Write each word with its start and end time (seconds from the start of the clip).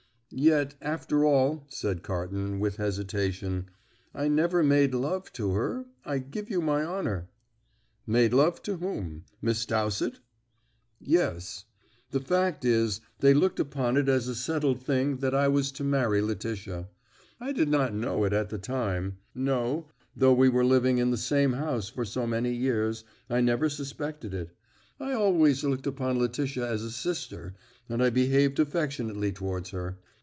"Yet, 0.33 0.75
after 0.81 1.25
all," 1.25 1.65
said 1.67 2.03
Carton, 2.03 2.61
with 2.61 2.77
hesitation, 2.77 3.65
"I 4.15 4.29
never 4.29 4.63
made 4.63 4.93
love 4.93 5.33
to 5.33 5.51
her, 5.55 5.83
I 6.05 6.19
give 6.19 6.49
you 6.49 6.61
my 6.61 6.85
honour." 6.85 7.27
"Made 8.07 8.33
love 8.33 8.63
to 8.63 8.77
whom? 8.77 9.25
Miss 9.41 9.65
Dowsett?" 9.65 10.19
"Yes. 11.01 11.65
The 12.11 12.21
fact 12.21 12.63
is 12.63 13.01
they 13.19 13.33
looked 13.33 13.59
upon 13.59 13.97
it 13.97 14.07
as 14.07 14.29
a 14.29 14.33
settled 14.33 14.81
thing 14.81 15.17
that 15.17 15.35
I 15.35 15.49
was 15.49 15.69
to 15.73 15.83
marry 15.83 16.21
Letitia. 16.21 16.87
I 17.41 17.51
did 17.51 17.67
not 17.67 17.93
know 17.93 18.23
it 18.23 18.31
at 18.31 18.47
the 18.49 18.57
time; 18.57 19.17
no, 19.35 19.89
though 20.15 20.33
we 20.33 20.47
were 20.47 20.63
living 20.63 20.97
in 20.97 21.11
the 21.11 21.17
same 21.17 21.51
house 21.51 21.89
for 21.89 22.05
so 22.05 22.25
many 22.25 22.53
years, 22.53 23.03
I 23.29 23.41
never 23.41 23.67
suspected 23.67 24.33
it. 24.33 24.55
I 24.97 25.11
always 25.11 25.65
looked 25.65 25.87
upon 25.87 26.19
Letitia 26.19 26.65
as 26.71 26.83
a 26.83 26.91
sister, 26.91 27.53
and 27.89 28.01
I 28.01 28.09
behaved 28.09 28.59
affectionately 28.59 29.33
towards 29.33 29.71
her. 29.71 29.97